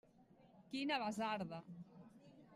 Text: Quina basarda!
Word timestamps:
Quina 0.71 0.99
basarda! 1.05 1.63